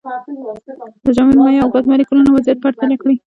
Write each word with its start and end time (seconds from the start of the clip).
د 1.03 1.05
جامد، 1.15 1.35
مایع 1.39 1.59
او 1.63 1.69
ګاز 1.73 1.85
مالیکولونو 1.91 2.29
وضعیت 2.33 2.59
پرتله 2.65 2.95
کړئ. 3.01 3.15